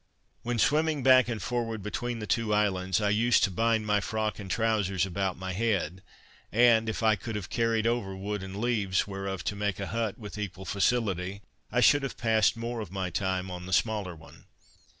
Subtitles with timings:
[0.41, 4.39] When swimming back and forward between the two islands, I used to bind my frock
[4.39, 6.01] and trowsers about my head,
[6.51, 10.17] and, if I could have carried over wood and leaves, whereof to make a hut,
[10.17, 14.45] with equal facility, I should have passed more of my time on the smaller one.